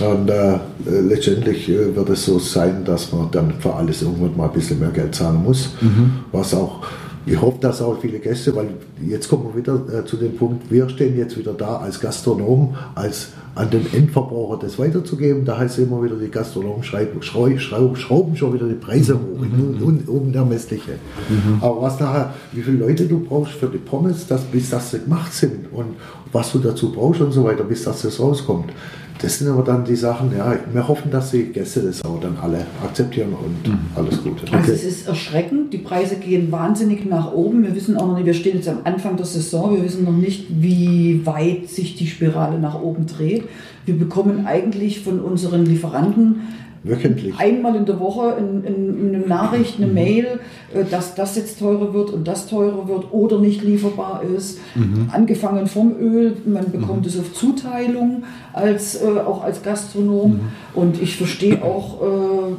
[0.00, 4.46] Und äh, letztendlich äh, wird es so sein, dass man dann für alles irgendwann mal
[4.46, 6.20] ein bisschen mehr Geld zahlen muss, mhm.
[6.32, 6.82] was auch
[7.26, 8.68] ich hoffe, dass auch viele Gäste, weil
[9.06, 12.76] jetzt kommen wir wieder äh, zu dem Punkt, wir stehen jetzt wieder da als Gastronom,
[12.94, 15.44] als an den Endverbraucher das weiterzugeben.
[15.44, 19.38] Da heißt es immer wieder, die Gastronomen schreiben, schrauben, schrauben schon wieder die Preise hoch,
[19.38, 19.82] mhm.
[19.82, 20.92] un, unermessliche.
[21.28, 21.58] Mhm.
[21.60, 25.32] Aber was nachher, wie viele Leute du brauchst für die Pommes, dass, bis das gemacht
[25.32, 25.96] sind und
[26.32, 28.70] was du dazu brauchst und so weiter, bis das, das rauskommt.
[29.20, 32.36] Das sind aber dann die Sachen, ja, wir hoffen, dass die Gäste das aber dann
[32.42, 33.78] alle akzeptieren und Mhm.
[33.94, 34.44] alles Gute.
[34.52, 37.62] Also es ist erschreckend, die Preise gehen wahnsinnig nach oben.
[37.62, 40.12] Wir wissen auch noch nicht, wir stehen jetzt am Anfang der Saison, wir wissen noch
[40.12, 43.44] nicht, wie weit sich die Spirale nach oben dreht.
[43.86, 46.40] Wir bekommen eigentlich von unseren Lieferanten
[46.84, 47.34] Wöchentlich.
[47.38, 49.84] einmal in der Woche in, in, eine Nachricht, Mhm.
[49.84, 50.26] eine Mail,
[50.72, 54.58] äh, dass das jetzt teurer wird und das teurer wird oder nicht lieferbar ist.
[54.74, 55.08] Mhm.
[55.10, 60.32] Angefangen vom Öl, man bekommt es auf Zuteilung als, äh, auch als Gastronom.
[60.32, 60.40] Mhm.
[60.74, 62.52] Und ich verstehe auch äh,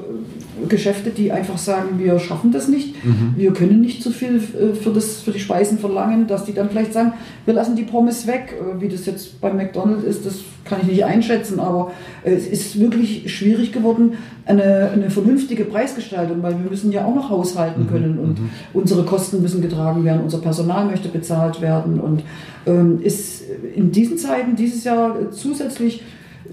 [0.69, 3.33] Geschäfte, die einfach sagen, wir schaffen das nicht, Mhm.
[3.35, 6.69] wir können nicht so viel äh, für, das, für die Speisen verlangen, dass die dann
[6.69, 7.13] vielleicht sagen,
[7.45, 8.53] wir lassen die Pommes weg.
[8.59, 11.91] Äh, Wie das jetzt bei McDonald's ist, das kann ich nicht einschätzen, aber
[12.23, 14.13] äh, es ist wirklich schwierig geworden,
[14.45, 18.37] eine, eine vernünftige Preisgestaltung, weil wir müssen ja auch noch haushalten können und
[18.73, 22.23] unsere Kosten müssen getragen werden, unser Personal möchte bezahlt werden und
[22.67, 23.43] ähm, ist
[23.75, 26.03] in diesen Zeiten dieses Jahr zusätzlich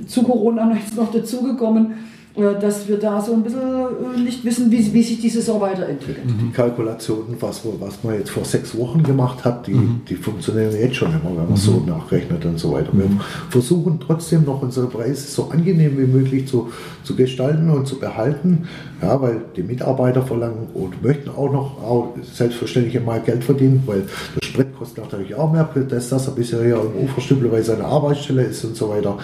[0.07, 1.93] zu Corona noch dazugekommen,
[2.35, 6.25] dass wir da so ein bisschen äh, nicht wissen, wie, wie sich die Saison weiterentwickelt.
[6.27, 10.73] Die Kalkulationen, was, wir- was man jetzt vor sechs Wochen gemacht hat, die, die funktionieren
[10.73, 12.89] jetzt schon immer, wenn man so nachrechnet und so weiter.
[12.93, 13.09] Wir
[13.51, 16.71] versuchen trotzdem noch unsere Preise so angenehm wie möglich zu,
[17.05, 18.67] zu gestalten und zu behalten,
[19.03, 24.07] ja, weil die Mitarbeiter verlangen und möchten auch noch auch selbstverständlich mal Geld verdienen, weil
[24.41, 27.85] der Sprit kostet natürlich auch mehr, das, dass er bisher hier im Uferstübel bei seiner
[27.87, 29.19] Arbeitsstelle ist und so weiter.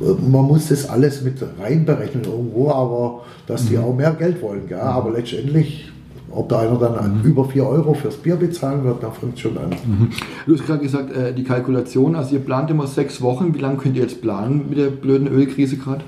[0.00, 4.68] Man muss das alles mit reinberechnen irgendwo, aber dass die auch mehr Geld wollen.
[4.68, 4.78] Gell?
[4.80, 5.88] Aber letztendlich,
[6.30, 9.40] ob da einer dann an über 4 Euro fürs Bier bezahlen wird, da fängt es
[9.40, 9.70] schon an.
[10.46, 13.54] Du hast gerade gesagt, äh, die Kalkulation, also ihr plant immer sechs Wochen.
[13.54, 16.02] Wie lange könnt ihr jetzt planen mit der blöden Ölkrise gerade?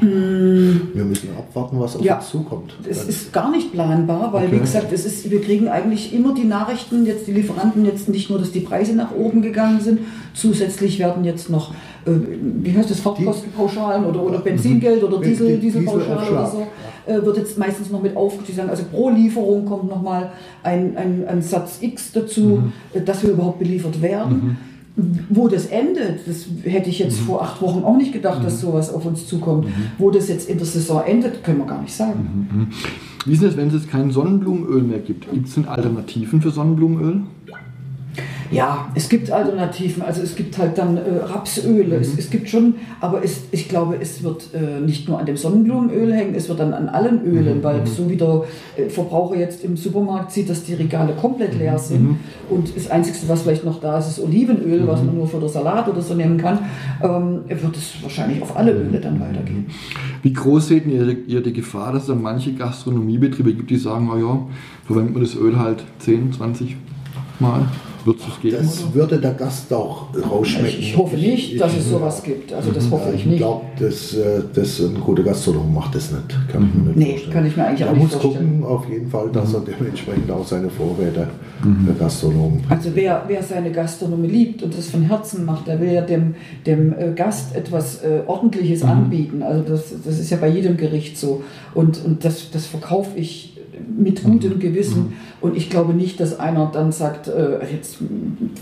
[0.00, 2.18] Wir müssen abwarten, was auf Ja.
[2.18, 2.72] uns zukommt.
[2.88, 4.54] Es Dann- ist gar nicht planbar, weil Okay.
[4.56, 8.30] wie gesagt, es ist, wir kriegen eigentlich immer die Nachrichten, jetzt die Lieferanten, jetzt nicht
[8.30, 9.98] nur, dass die Preise nach oben gegangen sind,
[10.34, 11.74] zusätzlich werden jetzt noch, äh,
[12.62, 16.66] wie heißt das, Fahrtkostenpauschalen oder, oder Benzingeld oder Die- Diesel, die- Dieselpauschale oder so,
[17.06, 20.30] äh, wird jetzt meistens noch mit auf, die sagen, also pro Lieferung kommt nochmal
[20.62, 24.56] ein, ein, ein Satz X dazu, äh, dass wir überhaupt beliefert werden.
[25.30, 28.92] Wo das endet, das hätte ich jetzt vor acht Wochen auch nicht gedacht, dass sowas
[28.92, 29.68] auf uns zukommt.
[29.96, 32.68] Wo das jetzt in der Saison endet, können wir gar nicht sagen.
[33.24, 35.30] Wie ist es, wenn es jetzt kein Sonnenblumenöl mehr gibt?
[35.30, 37.20] Gibt es denn Alternativen für Sonnenblumenöl?
[38.50, 40.02] Ja, es gibt Alternativen.
[40.02, 41.96] Also es gibt halt dann äh, Rapsöle.
[41.96, 45.36] Es, es gibt schon, aber es, ich glaube, es wird äh, nicht nur an dem
[45.36, 48.44] Sonnenblumenöl hängen, es wird dann an allen Ölen, weil so wie der
[48.76, 52.18] äh, Verbraucher jetzt im Supermarkt sieht, dass die Regale komplett leer sind.
[52.48, 55.48] Und das Einzige, was vielleicht noch da ist, ist Olivenöl, was man nur für den
[55.48, 56.58] Salat oder so nehmen kann,
[57.02, 59.66] ähm, wird es wahrscheinlich auf alle Öle dann weitergehen.
[60.22, 64.08] Wie groß seht ihr, ihr die Gefahr, dass es dann manche Gastronomiebetriebe gibt, die sagen,
[64.12, 64.46] na ja,
[64.86, 66.76] verwendet man das Öl halt 10, 20
[67.40, 67.66] Mal?
[68.08, 68.56] Wird es das geben?
[68.58, 68.94] Das oder?
[68.94, 70.68] würde der Gast auch rausschmecken.
[70.80, 72.52] Ich, ich hoffe nicht, dass es sowas gibt.
[72.54, 73.34] Also das hoffe ich nicht.
[73.34, 76.24] Ich glaube, dass, äh, dass ein guter Gastronom macht das nicht.
[76.50, 77.32] Kann ich mir nicht Nee, vorstellen.
[77.34, 78.60] kann ich mir eigentlich auch nicht muss vorstellen.
[78.60, 81.28] gucken, auf jeden Fall, dass er dementsprechend auch seine Vorräte,
[81.62, 82.62] der Gastronom.
[82.70, 86.34] Also wer, wer seine Gastronomie liebt und das von Herzen macht, der will ja dem,
[86.64, 89.42] dem äh, Gast etwas äh, Ordentliches anbieten.
[89.42, 91.42] Also das, das ist ja bei jedem Gericht so.
[91.74, 93.57] Und, und das, das verkaufe ich
[93.96, 95.14] mit gutem Gewissen.
[95.40, 97.98] Und ich glaube nicht, dass einer dann sagt, äh, jetzt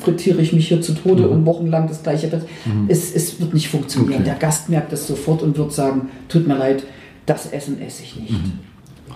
[0.03, 2.43] frittiere ich mich hier zu Tode und wochenlang das gleiche.
[2.89, 4.21] Es, es wird nicht funktionieren.
[4.21, 4.25] Okay.
[4.25, 6.85] Der Gast merkt das sofort und wird sagen, tut mir leid,
[7.25, 8.35] das Essen esse ich nicht.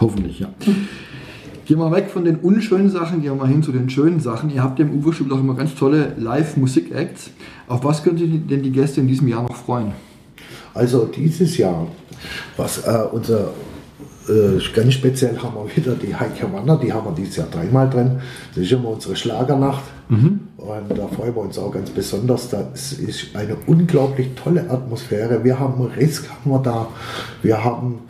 [0.00, 0.48] Hoffentlich, ja.
[1.66, 4.50] Gehen wir weg von den unschönen Sachen, gehen wir mal hin zu den schönen Sachen.
[4.50, 7.30] Ihr habt ja im Uferstübel auch immer ganz tolle Live-Musik-Acts.
[7.68, 9.92] Auf was könnt ihr denn die Gäste in diesem Jahr noch freuen?
[10.74, 11.86] Also dieses Jahr,
[12.56, 13.52] was äh, unser
[14.28, 17.88] äh, ganz speziell haben wir wieder die Heike Wanner, die haben wir dieses Jahr dreimal
[17.88, 18.20] drin.
[18.54, 19.82] Das ist immer unsere Schlagernacht.
[20.56, 22.50] Und da freuen wir uns auch ganz besonders.
[22.50, 25.44] Das ist eine unglaublich tolle Atmosphäre.
[25.44, 26.88] Wir haben Risk haben wir da.
[27.42, 28.00] Wir haben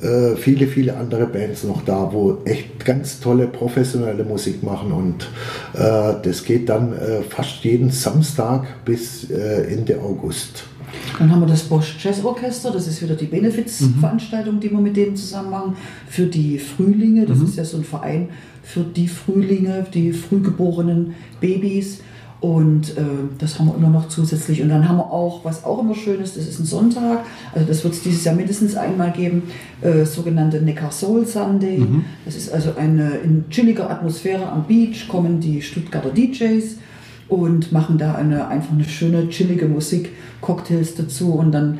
[0.00, 4.92] äh, viele, viele andere Bands noch da, wo echt ganz tolle professionelle Musik machen.
[4.92, 5.24] Und
[5.74, 10.64] äh, das geht dann äh, fast jeden Samstag bis äh, Ende August.
[11.18, 14.96] Dann haben wir das Bosch Jazz Orchester, das ist wieder die Benefizveranstaltung, die wir mit
[14.96, 15.76] denen zusammen machen,
[16.08, 17.26] für die Frühlinge.
[17.26, 18.28] Das ist ja so ein Verein
[18.62, 22.00] für die Frühlinge, die frühgeborenen Babys.
[22.40, 23.02] Und äh,
[23.38, 24.62] das haben wir immer noch zusätzlich.
[24.62, 27.66] Und dann haben wir auch, was auch immer schön ist, das ist ein Sonntag, also
[27.66, 29.42] das wird es dieses Jahr mindestens einmal geben,
[29.80, 31.84] äh, sogenannte Neckar Soul Sunday.
[32.24, 36.76] Das ist also eine in chilliger Atmosphäre am Beach, kommen die Stuttgarter DJs
[37.28, 40.10] und machen da eine einfach eine schöne chillige Musik,
[40.40, 41.78] Cocktails dazu und dann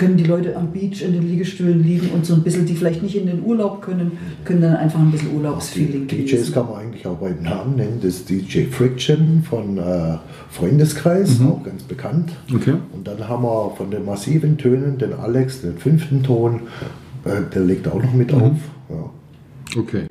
[0.00, 3.02] können die Leute am Beach in den Liegestühlen liegen und so ein bisschen, die vielleicht
[3.02, 4.12] nicht in den Urlaub können,
[4.46, 6.54] können dann einfach ein bisschen Urlaubsfeeling DJs genießen.
[6.54, 7.98] kann man eigentlich auch beim Namen nennen.
[8.00, 10.16] Das ist DJ Friction von äh,
[10.48, 12.32] Freundeskreis, auch ganz bekannt.
[12.54, 12.76] Okay.
[12.94, 16.62] Und dann haben wir von den massiven Tönen den Alex, den fünften Ton.
[17.26, 18.56] Äh, der legt auch noch mit auf.
[18.88, 19.10] Ja.
[19.78, 20.06] Okay.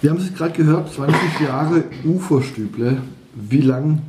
[0.00, 3.02] Wir haben es gerade gehört, 20 Jahre Uferstüble.
[3.48, 4.00] Wie lang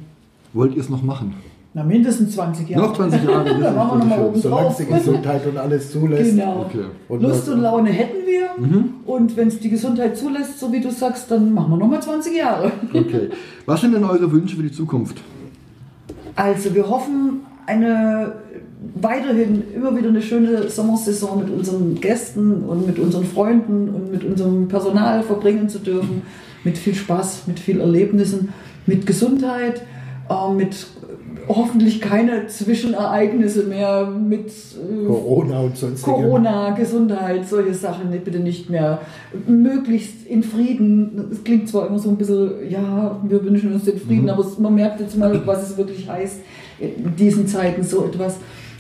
[0.54, 1.36] wollt ihr es noch machen?
[1.74, 2.88] Na, mindestens 20 Jahre.
[2.88, 4.28] Noch 20 Jahre, da machen wir nochmal schön.
[4.28, 6.32] oben Solange es die Gesundheit und alles zulässt.
[6.32, 6.66] Genau.
[6.68, 6.86] Okay.
[7.08, 8.40] Und Lust und Laune hätten wir.
[9.06, 12.36] Und wenn es die Gesundheit zulässt, so wie du sagst, dann machen wir nochmal 20
[12.36, 12.72] Jahre.
[12.92, 13.30] Okay.
[13.66, 15.22] Was sind denn eure Wünsche für die Zukunft?
[16.36, 18.34] Also wir hoffen, eine
[18.96, 24.24] weiterhin immer wieder eine schöne Sommersaison mit unseren Gästen und mit unseren Freunden und mit
[24.24, 26.22] unserem Personal verbringen zu dürfen.
[26.64, 28.50] Mit viel Spaß, mit viel Erlebnissen,
[28.90, 29.84] mit Gesundheit,
[30.30, 30.88] äh, mit
[31.48, 36.12] hoffentlich keine Zwischenereignisse mehr, mit äh, Corona und sonstige.
[36.12, 39.00] Corona, Gesundheit, solche Sachen bitte nicht mehr.
[39.48, 41.30] Möglichst in Frieden.
[41.32, 44.30] Es klingt zwar immer so ein bisschen, ja, wir wünschen uns den Frieden, Mhm.
[44.30, 46.40] aber man merkt jetzt mal, was es wirklich heißt,
[46.80, 48.38] in diesen Zeiten so etwas.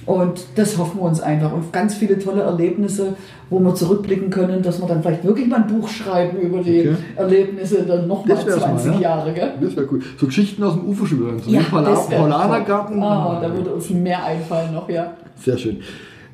[0.09, 1.53] Und das hoffen wir uns einfach.
[1.53, 3.13] Und ganz viele tolle Erlebnisse,
[3.51, 6.79] wo wir zurückblicken können, dass wir dann vielleicht wirklich mal ein Buch schreiben über die
[6.79, 6.95] Okay.
[7.15, 9.01] Erlebnisse dann nochmal Das wär's 20 mal, ja.
[9.01, 9.33] Jahre.
[9.33, 9.51] Gell?
[9.61, 10.01] Das wäre cool.
[10.17, 11.37] So Geschichten aus dem Uferstübel.
[11.39, 13.03] So Ja, Paulanergarten.
[13.03, 15.13] Ah, da würde uns mehr einfallen noch, ja.
[15.35, 15.77] Sehr schön.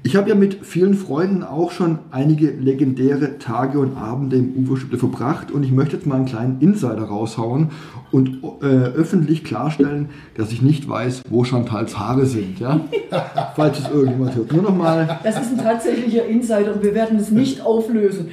[0.05, 4.99] Ich habe ja mit vielen Freunden auch schon einige legendäre Tage und Abende im Uferstüble
[4.99, 7.71] verbracht und ich möchte jetzt mal einen kleinen Insider raushauen
[8.11, 12.59] und äh, öffentlich klarstellen, dass ich nicht weiß, wo Chantals Haare sind.
[12.59, 12.81] Ja?
[13.55, 14.53] Falls es irgendjemand hört.
[14.53, 15.19] Nur noch mal.
[15.23, 18.29] Das ist ein tatsächlicher Insider und wir werden es nicht auflösen.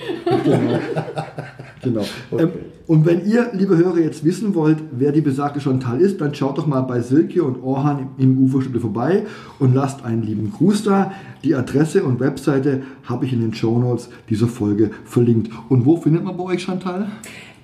[1.82, 2.02] Genau.
[2.38, 2.50] Ähm,
[2.86, 6.58] und wenn ihr, liebe Hörer, jetzt wissen wollt, wer die besagte Chantal ist, dann schaut
[6.58, 9.24] doch mal bei Silke und Orhan im Uferstüble vorbei
[9.58, 11.12] und lasst einen lieben Gruß da.
[11.44, 15.50] Die Adresse und Webseite habe ich in den Shownotes dieser Folge verlinkt.
[15.68, 17.06] Und wo findet man bei euch Chantal?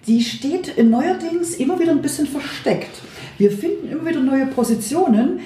[0.09, 2.91] Die steht neuerdings immer wieder ein bisschen versteckt.
[3.37, 5.39] Wir finden immer wieder neue Positionen.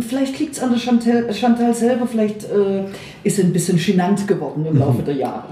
[0.00, 2.84] Vielleicht liegt es an der Chantal, Chantal selber, vielleicht äh,
[3.22, 5.44] ist sie ein bisschen genannt geworden im Laufe der Jahre.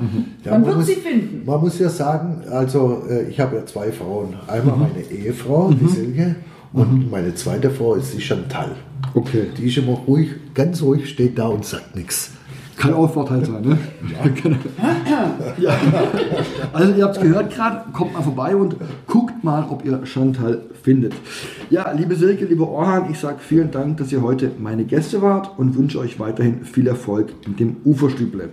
[0.45, 1.43] Ja, Man man wird muss- sie finden.
[1.47, 4.35] Man muss ja sagen, also äh, ich habe ja zwei Frauen.
[4.49, 6.35] Einmal meine Ehefrau, die Silke,
[6.73, 8.73] und meine zweite Frau ist die Chantal.
[9.15, 9.47] Okay.
[9.57, 12.33] Die ist immer ruhig, ganz ruhig, steht da und sagt nichts.
[12.77, 13.79] Kann auch Vorteil sein, ne?
[14.43, 14.57] Genau.
[15.59, 15.75] Ja.
[16.73, 20.63] Also ihr habt es gehört gerade, kommt mal vorbei und guckt mal, ob ihr Chantal
[20.83, 21.15] findet.
[21.71, 25.59] Ja, liebe Silke, liebe Orhan, ich sage vielen Dank, dass ihr heute meine Gäste wart
[25.59, 28.51] und wünsche euch weiterhin viel Erfolg mit dem Uferstüble.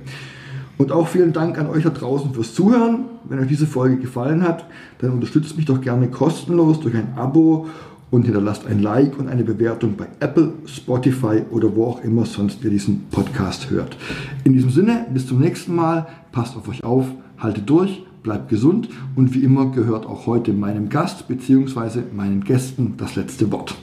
[0.78, 3.06] Und auch vielen Dank an euch da draußen fürs Zuhören.
[3.26, 4.66] Wenn euch diese Folge gefallen hat,
[5.00, 7.68] dann unterstützt mich doch gerne kostenlos durch ein Abo
[8.14, 12.64] und hinterlasst ein Like und eine Bewertung bei Apple, Spotify oder wo auch immer sonst
[12.64, 13.98] ihr diesen Podcast hört.
[14.44, 17.06] In diesem Sinne, bis zum nächsten Mal, passt auf euch auf,
[17.40, 22.02] haltet durch, bleibt gesund und wie immer gehört auch heute meinem Gast bzw.
[22.16, 23.74] meinen Gästen das letzte Wort.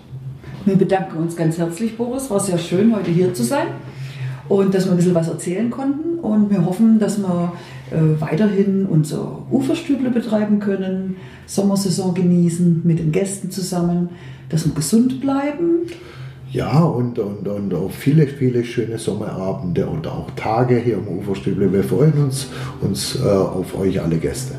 [0.65, 2.31] Wir bedanken uns ganz herzlich, Boris.
[2.31, 3.67] War sehr schön, heute hier zu sein
[4.49, 6.21] und dass wir ein bisschen was erzählen konnten.
[6.21, 7.53] Und wir hoffen, dass wir
[7.91, 14.11] äh, weiterhin unser Uferstüble betreiben können, Sommersaison genießen mit den Gästen zusammen,
[14.49, 15.87] dass wir gesund bleiben.
[16.53, 21.73] Ja, und, und, und auch viele, viele schöne Sommerabende und auch Tage hier im Uferstüble.
[21.73, 22.49] Wir freuen uns,
[22.81, 24.55] uns äh, auf euch alle Gäste.